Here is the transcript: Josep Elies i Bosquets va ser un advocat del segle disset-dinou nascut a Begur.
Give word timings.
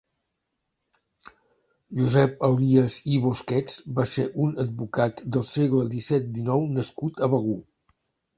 Josep 1.99 2.41
Elies 2.47 2.95
i 3.17 3.19
Bosquets 3.25 3.77
va 4.01 4.07
ser 4.13 4.25
un 4.47 4.57
advocat 4.65 5.23
del 5.37 5.47
segle 5.51 5.85
disset-dinou 5.93 6.67
nascut 6.81 7.23
a 7.29 7.33
Begur. 7.37 7.61